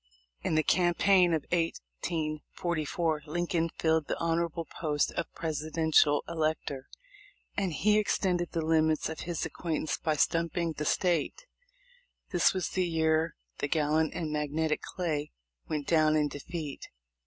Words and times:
In 0.41 0.55
the 0.55 0.63
campaign 0.63 1.31
of 1.31 1.45
lSLt 1.51 2.47
Lincoln 3.27 3.69
filled 3.77 4.07
the 4.07 4.17
hon 4.17 4.37
orable 4.39 4.67
post 4.67 5.11
of 5.11 5.31
Presidential 5.35 6.23
Elector, 6.27 6.87
and 7.55 7.71
he 7.71 7.99
extended 7.99 8.51
the 8.51 8.65
limits 8.65 9.09
of 9.09 9.19
his 9.19 9.45
acquaintance 9.45 9.99
by 9.99 10.15
stumping 10.15 10.73
the 10.73 10.85
State. 10.85 11.45
This 12.31 12.51
was 12.51 12.69
the 12.69 12.87
year 12.87 13.35
the 13.59 13.67
gallant 13.67 14.15
and 14.15 14.31
magnetic 14.31 14.81
Clay 14.81 15.33
went 15.69 15.85
down 15.85 16.15
in 16.15 16.29
defeat. 16.29 16.87